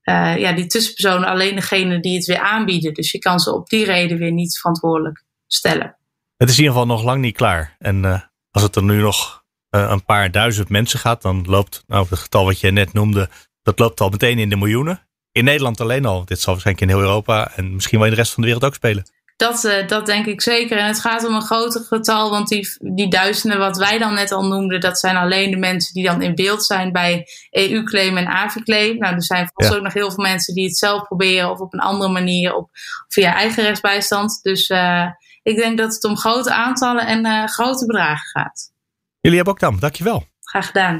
[0.04, 2.94] uh, ja, die tussenpersonen alleen degene die het weer aanbieden.
[2.94, 5.96] Dus je kan ze op die reden weer niet verantwoordelijk stellen.
[6.36, 7.76] Het is in ieder geval nog lang niet klaar.
[7.78, 8.20] En uh,
[8.50, 12.44] als het er nu nog een paar duizend mensen gaat, dan loopt nou, het getal
[12.44, 13.28] wat je net noemde,
[13.62, 15.08] dat loopt al meteen in de miljoenen.
[15.32, 16.24] In Nederland alleen al.
[16.24, 18.66] Dit zal waarschijnlijk in heel Europa en misschien wel in de rest van de wereld
[18.66, 19.06] ook spelen.
[19.40, 20.78] Dat, uh, dat denk ik zeker.
[20.78, 24.32] En het gaat om een groter getal, want die, die duizenden wat wij dan net
[24.32, 28.26] al noemden, dat zijn alleen de mensen die dan in beeld zijn bij EU-claim en
[28.26, 28.98] AVI-claim.
[28.98, 29.76] Nou, er zijn volgens ja.
[29.76, 32.68] ook nog heel veel mensen die het zelf proberen of op een andere manier op,
[33.08, 34.40] via eigen rechtsbijstand.
[34.42, 35.06] Dus uh,
[35.42, 38.72] ik denk dat het om grote aantallen en uh, grote bedragen gaat.
[39.20, 40.26] Jullie hebben ook dan, dankjewel.
[40.40, 40.98] Graag gedaan.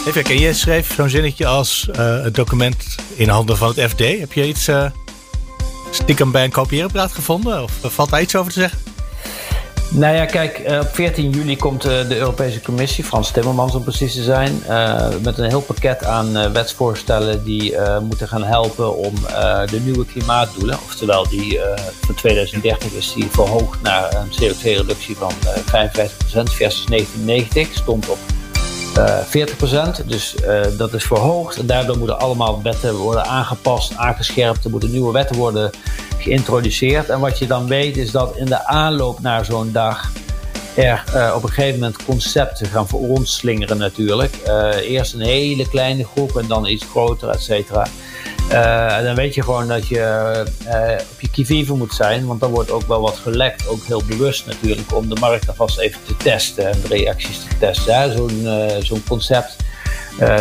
[0.00, 3.98] Even kijken, jij schreef zo'n zinnetje als het document in handen van het FD.
[3.98, 4.68] Heb je iets
[5.90, 7.62] stiekem bij een kopieerapparaat gevonden?
[7.62, 8.78] Of valt daar iets over te zeggen?
[9.90, 14.22] Nou ja, kijk, op 14 juli komt de Europese Commissie, Frans Timmermans om precies te
[14.22, 14.62] zijn,
[15.22, 19.14] met een heel pakket aan wetsvoorstellen die moeten gaan helpen om
[19.70, 21.60] de nieuwe klimaatdoelen, oftewel die
[22.00, 25.62] voor 2030 is die verhoogd naar een CO2-reductie van 55%
[26.30, 28.18] versus 1990, stond op
[28.96, 30.06] 40%.
[30.06, 31.68] Dus uh, dat is verhoogd.
[31.68, 34.64] Daardoor moeten allemaal wetten worden aangepast, aangescherpt.
[34.64, 35.70] Er moeten nieuwe wetten worden
[36.18, 37.08] geïntroduceerd.
[37.08, 40.10] En wat je dan weet is dat in de aanloop naar zo'n dag
[40.74, 44.36] er uh, op een gegeven moment concepten gaan veronslingeren natuurlijk.
[44.82, 47.86] eerst een hele kleine groep en dan iets groter, et cetera.
[48.52, 52.50] Uh, dan weet je gewoon dat je uh, op je kivive moet zijn, want dan
[52.50, 56.16] wordt ook wel wat gelekt, ook heel bewust natuurlijk, om de markt alvast even te
[56.16, 58.12] testen en de reacties te testen.
[58.12, 59.56] Zo'n uh, concept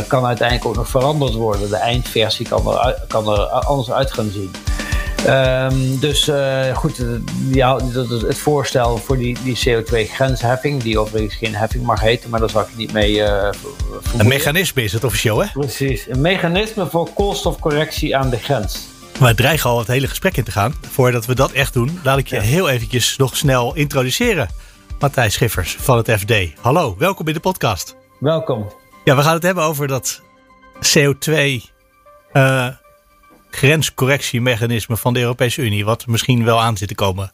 [0.08, 1.70] kan uiteindelijk ook nog veranderd worden.
[1.70, 4.52] De eindversie kan kan er anders uit gaan zien.
[5.28, 7.04] Um, dus uh, goed,
[7.52, 12.50] ja, het voorstel voor die, die CO2-grensheffing, die overigens geen heffing mag heten, maar daar
[12.50, 13.14] zal ik niet mee.
[13.14, 13.50] Uh,
[14.18, 15.48] een mechanisme is het officieel, hè?
[15.54, 18.88] Precies, een mechanisme voor koolstofcorrectie aan de grens.
[19.20, 20.74] We dreigen al het hele gesprek in te gaan.
[20.90, 24.50] Voordat we dat echt doen, laat ik je heel eventjes nog snel introduceren.
[25.00, 26.34] Matthijs Schiffers van het FD.
[26.62, 27.96] Hallo, welkom in de podcast.
[28.20, 28.72] Welkom.
[29.04, 30.22] Ja, we gaan het hebben over dat
[30.98, 31.34] CO2
[32.34, 32.68] uh,
[33.56, 37.34] grenscorrectiemechanisme van de Europese Unie, wat misschien wel aan zit te komen.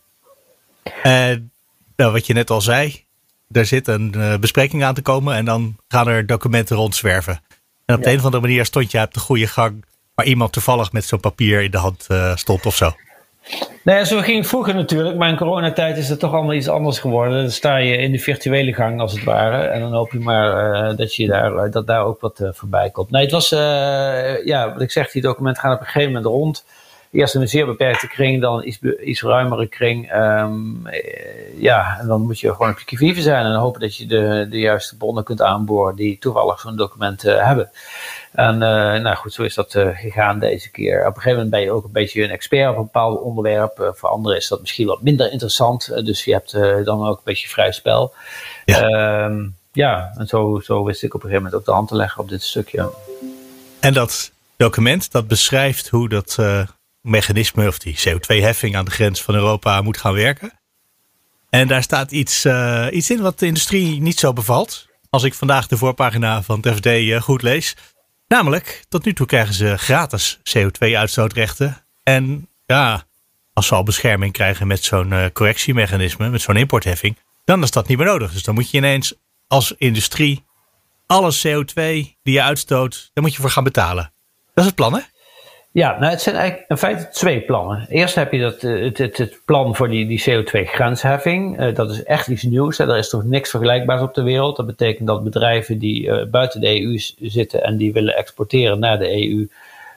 [1.04, 1.52] En
[1.96, 3.04] nou, wat je net al zei,
[3.52, 7.42] er zit een uh, bespreking aan te komen en dan gaan er documenten rondzwerven.
[7.86, 10.52] En op de een of andere manier stond je op de goede gang, waar iemand
[10.52, 12.96] toevallig met zo'n papier in de hand uh, stond of zo.
[13.84, 16.68] Nou ja, zo ging het vroeger natuurlijk, maar in coronatijd is het toch allemaal iets
[16.68, 17.42] anders geworden.
[17.42, 20.74] Dan sta je in de virtuele gang als het ware en dan hoop je maar
[20.74, 23.12] uh, dat, je daar, uh, dat daar ook wat uh, voorbij komt.
[23.12, 23.50] Nee, het was,
[24.44, 26.66] ja, wat ik zeg, die documenten gaan op een gegeven moment rond.
[27.12, 30.14] Eerst in een zeer beperkte kring, dan een iets, iets ruimere kring.
[30.14, 30.88] Um,
[31.58, 34.48] ja, en dan moet je gewoon op je kivive zijn en hopen dat je de,
[34.50, 37.72] de juiste bronnen kunt aanboren die toevallig zo'n document hebben.
[38.32, 38.60] En uh,
[39.02, 41.00] nou goed, zo is dat uh, gegaan deze keer.
[41.00, 43.92] Op een gegeven moment ben je ook een beetje een expert op een bepaald onderwerp.
[43.96, 46.06] Voor anderen is dat misschien wat minder interessant.
[46.06, 46.52] dus je hebt
[46.86, 48.14] dan ook een beetje vrij spel.
[48.66, 51.88] Ja, ehm, ja en zo, zo wist ik op een gegeven moment ook de hand
[51.88, 52.94] te leggen op dit stukje.
[53.80, 56.38] En dat document dat beschrijft hoe dat
[57.02, 60.60] mechanisme of die CO2-heffing aan de grens van Europa moet gaan werken.
[61.50, 62.46] En daar staat iets,
[62.92, 64.88] iets in wat de industrie niet zo bevalt.
[65.10, 67.76] Als ik vandaag de voorpagina van het FD goed lees,
[68.32, 71.86] Namelijk, tot nu toe krijgen ze gratis CO2-uitstootrechten.
[72.04, 73.04] En ja,
[73.54, 77.88] als ze al bescherming krijgen met zo'n uh, correctiemechanisme, met zo'n importheffing, dan is dat
[77.88, 78.34] niet meer nodig.
[78.34, 79.14] Dus dan moet je ineens
[79.48, 80.46] als industrie
[81.08, 81.74] alle CO2
[82.24, 84.14] die je uitstoot, daar moet je voor gaan betalen.
[84.54, 85.02] Dat is het plan, hè?
[85.74, 87.86] Ja, nou, het zijn eigenlijk in feite twee plannen.
[87.90, 91.60] Eerst heb je dat, eh, het, het, plan voor die, die CO2-grensheffing.
[91.60, 92.78] Uh, dat is echt iets nieuws.
[92.78, 92.90] Hè.
[92.90, 94.56] Er is toch niks vergelijkbaars op de wereld.
[94.56, 99.00] Dat betekent dat bedrijven die uh, buiten de EU zitten en die willen exporteren naar
[99.00, 99.48] de EU,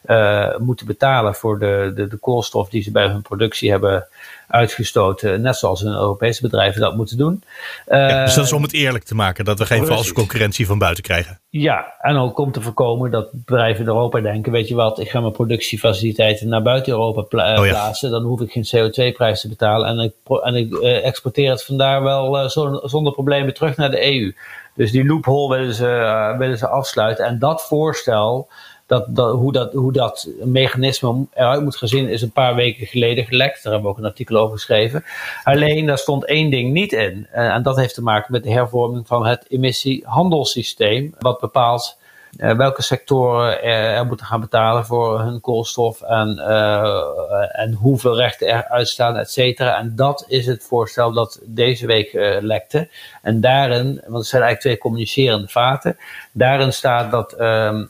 [0.07, 4.07] uh, moeten betalen voor de, de, de koolstof die ze bij hun productie hebben
[4.49, 5.41] uitgestoten.
[5.41, 7.43] Net zoals een Europese bedrijven dat moeten doen.
[7.87, 10.79] Ja, dus dat is om het eerlijk te maken, dat we geen valse concurrentie van
[10.79, 11.41] buiten krijgen.
[11.49, 15.11] Ja, en ook om te voorkomen dat bedrijven in Europa denken, weet je wat, ik
[15.11, 17.73] ga mijn productiefaciliteiten naar buiten Europa pla oh ja.
[17.73, 21.65] plaatsen, dan hoef ik geen CO2-prijs te betalen en ik, en ik uh, exporteer het
[21.65, 22.49] vandaar wel
[22.85, 24.35] zonder problemen terug naar de EU.
[24.75, 27.25] Dus die loophole willen ze, willen ze afsluiten.
[27.25, 28.49] En dat voorstel,
[28.87, 32.87] dat, dat, hoe, dat, hoe dat mechanisme eruit moet gaan zien, is een paar weken
[32.87, 33.63] geleden gelekt.
[33.63, 35.05] Daar hebben we ook een artikel over geschreven.
[35.45, 37.27] Alleen daar stond één ding niet in.
[37.31, 41.15] En dat heeft te maken met de hervorming van het emissiehandelssysteem.
[41.19, 41.97] Wat bepaalt
[42.37, 48.49] welke sectoren er, er, moeten gaan betalen voor hun koolstof en, uh, en hoeveel rechten
[48.49, 49.79] er uitstaan, et cetera.
[49.79, 52.89] En dat is het voorstel dat deze week lekte.
[53.23, 55.97] En daarin, want het zijn eigenlijk twee communicerende vaten,
[56.33, 57.89] daarin staat dat um,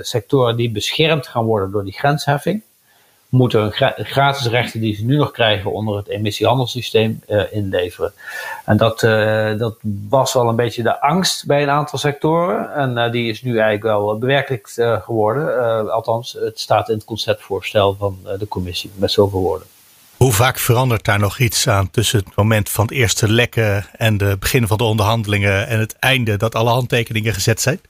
[0.00, 2.62] sectoren die beschermd gaan worden door die grensheffing,
[3.28, 3.72] moeten hun
[4.06, 8.12] gratis rechten die ze nu nog krijgen onder het emissiehandelssysteem uh, inleveren.
[8.64, 9.76] En dat, uh, dat
[10.08, 12.74] was al een beetje de angst bij een aantal sectoren.
[12.74, 14.68] En uh, die is nu eigenlijk wel bewerkelijk
[15.04, 15.92] geworden.
[15.92, 19.66] althans, het staat in het conceptvoorstel van de commissie met zoveel woorden.
[20.16, 24.22] Hoe vaak verandert daar nog iets aan tussen het moment van het eerste lekken en
[24.22, 27.80] het begin van de onderhandelingen en het einde dat alle handtekeningen gezet zijn?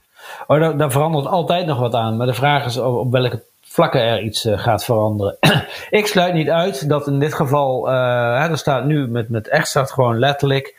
[0.47, 2.17] Oh, daar, daar verandert altijd nog wat aan.
[2.17, 3.43] Maar de vraag is op, op welke
[3.79, 5.37] vlakken er iets uh, gaat veranderen.
[5.89, 9.75] ik sluit niet uit dat in dit geval, uh, er staat nu met, met echt
[9.75, 10.75] gewoon letterlijk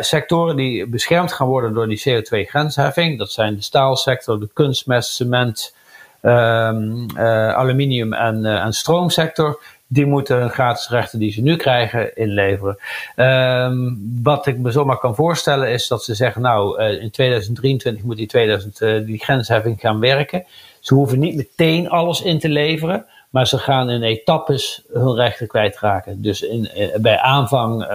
[0.00, 3.18] sectoren die beschermd gaan worden door die CO2-grensheffing.
[3.18, 5.74] Dat zijn de staalsector, de kunstmest, cement,
[6.22, 9.60] um, uh, aluminium en, en stroomsector.
[9.88, 12.78] Die moeten hun gratis rechten die ze nu krijgen inleveren.
[13.16, 18.16] Um, wat ik me zomaar kan voorstellen is dat ze zeggen, nou, in 2023 moet
[18.16, 20.44] die, 2000, die grensheffing gaan werken.
[20.80, 25.46] Ze hoeven niet meteen alles in te leveren, maar ze gaan in etappes hun rechten
[25.46, 26.22] kwijtraken.
[26.22, 27.86] Dus in, eh, bij aanvang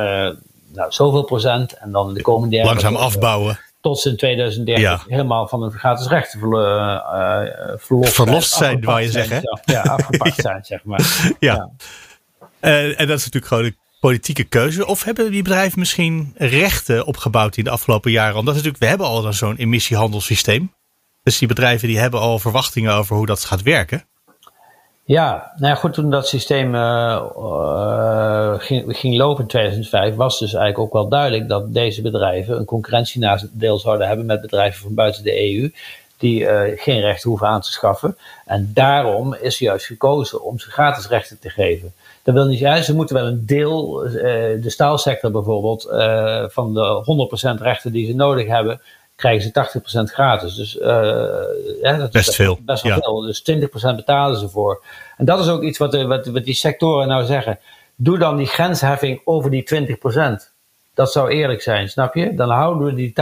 [0.73, 2.71] nou, zoveel procent en dan de komende jaren.
[2.71, 3.59] Langzaam afbouwen.
[3.81, 5.01] Tot ze in 2030 ja.
[5.07, 6.97] helemaal van hun gratis rechten verlo uh,
[7.77, 9.59] verlost, verlost zijn, wou je zeggen.
[9.65, 10.41] Ja, afgepakt ja.
[10.41, 11.33] zijn, zeg maar.
[11.39, 11.69] Ja.
[12.59, 14.85] en dat is natuurlijk gewoon een politieke keuze.
[14.85, 18.37] Of hebben die bedrijven misschien rechten opgebouwd in de afgelopen jaren?
[18.37, 20.73] Omdat natuurlijk, we hebben al zo'n emissiehandelssysteem.
[21.23, 24.05] Dus die bedrijven die hebben al verwachtingen over hoe dat gaat werken.
[25.03, 30.39] Ja, nou ja, goed, toen dat systeem uh, uh, ging, ging, lopen in 2005, was
[30.39, 34.93] dus eigenlijk ook wel duidelijk dat deze bedrijven een concurrentienadeel zouden hebben met bedrijven van
[34.93, 35.71] buiten de EU.
[36.17, 38.17] die geen rechten hoeven aan te schaffen.
[38.45, 41.93] En daarom is juist gekozen om ze gratis rechten te geven.
[42.23, 43.93] Dat wil niet zeggen, ze moeten wel een deel,
[44.61, 45.81] de staalsector bijvoorbeeld,
[46.51, 48.81] van de 100% rechten die ze nodig hebben,
[49.21, 50.55] krijgen ze 80% gratis.
[50.55, 50.73] Dus
[51.81, 52.59] ja, dat best is veel.
[52.61, 53.21] Best wel veel.
[53.21, 54.83] Dus 20% betalen ze voor.
[55.17, 57.59] En dat is ook iets wat, wat, wat die sectoren nou zeggen.
[57.95, 59.97] Doe dan die grensheffing over die
[60.43, 60.49] 20%.
[60.93, 62.35] Dat zou eerlijk zijn, snap je?
[62.35, 63.13] Dan houden we die 80%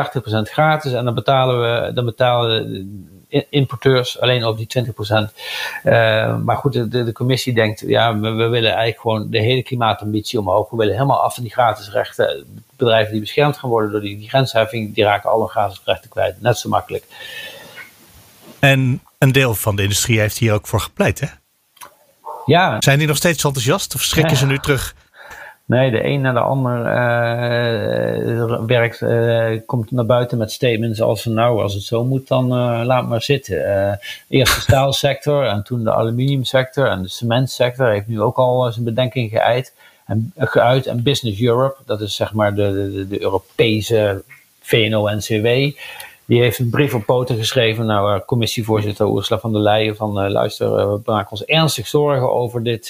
[0.41, 3.18] gratis en dan betalen we, dan betalen
[3.49, 4.91] importeurs alleen over die 20%.
[5.83, 9.63] Uh, maar goed, de, de, commissie denkt, ja, we, we, willen eigenlijk gewoon de hele
[9.63, 10.69] klimaatambitie omhoog.
[10.69, 12.45] We willen helemaal af van die gratis rechten.
[12.75, 16.41] Bedrijven die beschermd gaan worden door die, die grensheffing, die raken alle gratis rechten kwijt.
[16.41, 17.03] Net zo makkelijk.
[18.59, 21.27] En een deel van de industrie heeft hier ook voor gepleit, hè?
[22.45, 22.81] Ja.
[22.81, 24.95] Zijn die nog steeds enthousiast of schrikken ze nu terug?
[25.69, 31.25] Nee, de een naar de ander uh, werkt, uh, komt naar buiten met statements als
[31.25, 33.99] nou, als het zo moet, dan uh, laat maar zitten.
[34.27, 38.85] eerst de staalsector en toen de aluminiumsector en de cementsector heeft nu ook al zijn
[38.85, 39.73] bedenking geuit.
[40.05, 40.85] En, geuit.
[40.85, 44.23] En Business Europe, dat is zeg maar de, de, de Europese
[44.61, 45.77] VNO-NCW,
[46.29, 50.25] die heeft een brief op poten geschreven naar uh, commissievoorzitter Ursula van der Leyen van
[50.25, 52.87] uh, luister, uh, we maken ons ernstig zorgen over dit,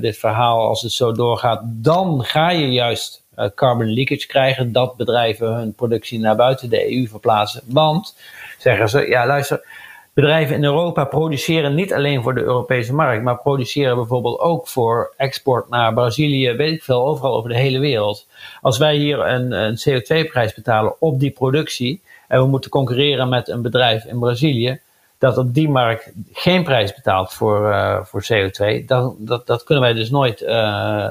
[0.00, 0.68] dit verhaal.
[0.68, 3.22] Als het zo doorgaat, dan ga je juist
[3.54, 7.62] carbon leakage krijgen dat bedrijven hun productie naar buiten de EU verplaatsen.
[7.66, 8.16] Want,
[8.58, 9.66] zeggen ze, ja luister,
[10.14, 15.14] bedrijven in Europa produceren niet alleen voor de Europese markt, maar produceren bijvoorbeeld ook voor
[15.16, 18.26] export naar Brazilië, weet ik veel, overal over de hele wereld.
[18.60, 22.00] Als wij hier een, een CO2-prijs betalen op die productie,
[22.32, 24.80] en we moeten concurreren met een bedrijf in Brazilië,
[25.18, 29.84] dat op die markt geen prijs betaalt voor, uh, voor CO2, dat, dat, dat kunnen
[29.84, 31.06] wij dus nooit uh,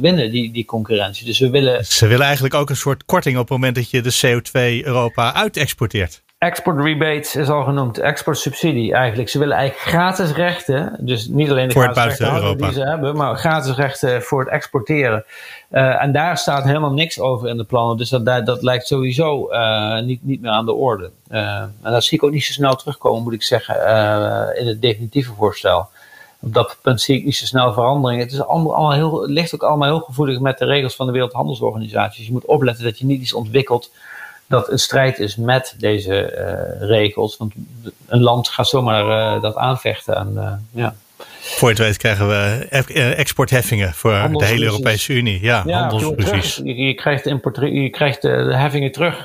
[0.00, 1.26] winnen, die, die concurrentie.
[1.26, 1.84] Dus we willen.
[1.84, 5.34] Ze willen eigenlijk ook een soort korting op het moment dat je de CO2 Europa
[5.34, 6.22] uitexporteert.
[6.42, 9.28] Export rebates is al genoemd, export subsidie eigenlijk.
[9.28, 13.16] Ze willen eigenlijk gratis rechten, dus niet alleen de voor gratis rechten die ze hebben,
[13.16, 15.24] maar gratis rechten voor het exporteren.
[15.70, 19.52] Uh, en daar staat helemaal niks over in de plannen, dus dat, dat lijkt sowieso
[19.52, 21.10] uh, niet, niet meer aan de orde.
[21.30, 23.76] Uh, en dat zie ik ook niet zo snel terugkomen, moet ik zeggen,
[24.56, 25.88] in het definitieve voorstel.
[26.40, 28.22] Op dat punt zie ik niet zo snel verandering.
[28.22, 31.06] Het, is allemaal, allemaal heel, het ligt ook allemaal heel gevoelig met de regels van
[31.06, 32.18] de Wereldhandelsorganisatie.
[32.18, 33.90] Dus je moet opletten dat je niet iets ontwikkelt
[34.52, 36.34] dat een strijd is met deze
[36.80, 37.36] uh, regels.
[37.36, 37.52] Want
[38.06, 40.16] een land gaat zomaar uh, dat aanvechten.
[40.16, 40.94] En, uh, ja.
[41.40, 42.66] Voor je het weet krijgen we
[43.16, 45.40] exportheffingen voor de hele Europese Unie.
[45.40, 45.90] Ja, ja.
[45.90, 49.24] Je, je, krijgt, import, je krijgt de heffingen terug,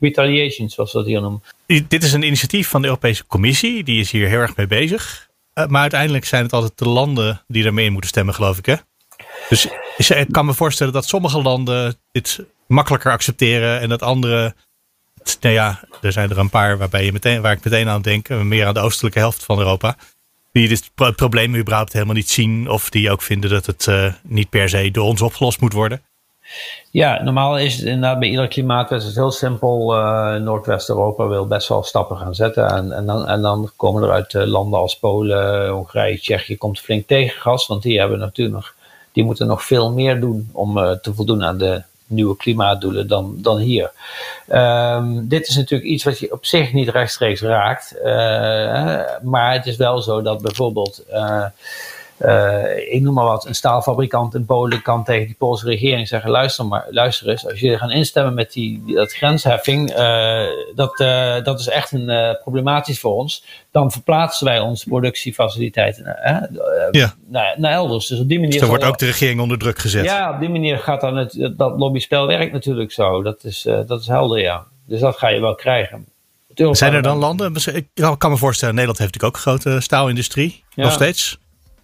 [0.00, 1.42] retaliation zoals we dat hier noemen.
[1.88, 3.84] Dit is een initiatief van de Europese Commissie.
[3.84, 5.28] Die is hier heel erg mee bezig.
[5.68, 8.66] maar uiteindelijk zijn het altijd de landen die in moeten stemmen, geloof ik.
[8.66, 8.74] Hè?
[9.48, 9.68] Dus
[10.10, 12.40] ik kan me voorstellen dat sommige landen dit
[12.72, 14.54] makkelijker accepteren en dat andere.
[15.40, 18.28] Nou ja, er zijn er een paar waarbij je meteen, waar ik meteen aan denk,
[18.28, 19.96] meer aan de oostelijke helft van Europa.
[20.52, 22.70] Die dit probleem überhaupt helemaal niet zien.
[22.70, 26.02] Of die ook vinden dat het uh, niet per se door ons opgelost moet worden.
[26.90, 29.96] Ja, normaal is het inderdaad bij ieder klimaatwet heel simpel.
[29.96, 32.68] Uh, Noordwest-Europa wil best wel stappen gaan zetten.
[32.68, 37.06] En, en, dan, en dan komen er uit landen als Polen, Hongarije, Tsjechië komt flink
[37.06, 37.66] tegengas.
[37.66, 38.74] Want die hebben natuurlijk nog,
[39.12, 43.58] die moeten nog veel meer doen om te voldoen aan de nieuwe klimaatdoelen dan, dan
[43.58, 43.90] hier.
[44.48, 47.94] Um, dit is natuurlijk iets wat je op zich niet rechtstreeks raakt.
[48.04, 48.04] Uh,
[49.22, 51.04] maar het is wel zo dat bijvoorbeeld.
[52.24, 56.08] Uh, uh, ik noem maar wat, een staalfabrikant in Polen kan tegen die Poolse regering
[56.08, 60.42] zeggen: luister, maar, luister eens, als jullie gaan instemmen met die, die dat grensheffing, uh,
[60.74, 63.44] dat, uh, dat is echt een problematisch voor ons.
[63.70, 66.48] Dan verplaatsen wij onze productiefaciliteiten naar,
[66.90, 67.14] ja.
[67.28, 68.06] naar, naar, elders.
[68.06, 68.52] Dus op die manier.
[68.52, 70.04] Dus dan wordt ook de regering onder druk gezet.
[70.04, 73.22] Ja, op die manier gaat dan het, dat lobbyspel werkt natuurlijk zo.
[73.22, 74.64] Dat is, dat is helder, ja.
[74.86, 76.06] Dus dat ga je wel krijgen.
[76.54, 77.54] Zijn er dan landen?
[77.72, 77.86] Ik
[78.18, 80.64] kan me voorstellen, Nederland heeft natuurlijk ook een grote staalindustrie.
[80.74, 80.82] Ja.
[80.82, 81.38] Nog steeds.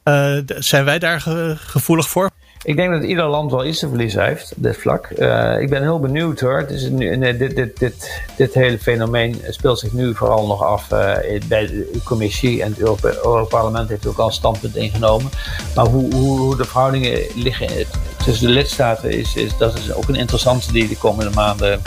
[0.09, 2.31] Uh, zijn wij daar ge gevoelig voor?
[2.63, 5.09] Ik denk dat ieder land wel iets te verliezen heeft dit vlak.
[5.19, 6.59] Uh, ik ben heel benieuwd hoor.
[6.59, 11.15] Het is dit, dit, dit, dit hele fenomeen speelt zich nu vooral nog af uh,
[11.49, 12.63] bij de commissie.
[12.63, 15.31] En het Europarlement heeft ook al een standpunt ingenomen.
[15.75, 17.87] Maar hoe, hoe, de verhoudingen liggen
[18.25, 21.83] tussen de lidstaten is, is, dat is ook een interessante die de komende maanden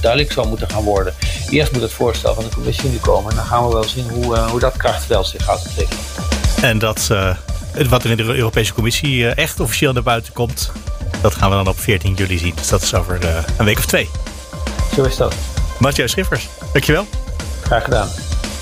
[0.00, 1.14] duidelijk zou moeten gaan worden.
[1.50, 3.30] Eerst moet het voorstel van de commissie nu komen.
[3.30, 6.33] En dan gaan we wel zien hoe, hoe dat krachtveld zich gaat ontwikkelen.
[6.60, 7.36] En dat uh,
[7.88, 10.72] wat er in de Europese Commissie uh, echt officieel naar buiten komt,
[11.20, 12.52] dat gaan we dan op 14 juli zien.
[12.56, 14.08] Dus dat is over uh, een week of twee.
[14.94, 15.34] Zo is dat.
[15.78, 17.06] Matthieu Schiffers, dankjewel.
[17.62, 18.08] Graag gedaan.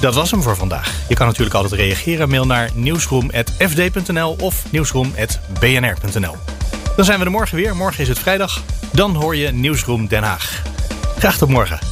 [0.00, 0.92] Dat was hem voor vandaag.
[1.08, 2.28] Je kan natuurlijk altijd reageren.
[2.28, 6.36] Mail naar nieuwsroom.fd.nl of nieuwsroom.bnr.nl.
[6.96, 7.76] Dan zijn we er morgen weer.
[7.76, 8.62] Morgen is het vrijdag.
[8.92, 10.62] Dan hoor je Nieuwsroom Den Haag.
[11.18, 11.91] Graag tot morgen.